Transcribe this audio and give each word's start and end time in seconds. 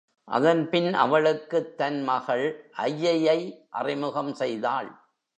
அதன்பின் 0.23 0.93
அவளுக்குத் 0.93 1.77
தன் 1.77 2.03
மகள் 2.03 2.69
ஐயையை 2.71 3.67
அறிமுகம் 3.69 4.33
செய்தாள். 4.33 4.89